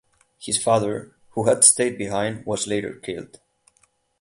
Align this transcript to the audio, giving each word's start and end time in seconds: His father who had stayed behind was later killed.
His 0.39 0.59
father 0.59 1.15
who 1.33 1.43
had 1.45 1.63
stayed 1.63 1.99
behind 1.99 2.43
was 2.47 2.65
later 2.65 2.95
killed. 2.95 3.39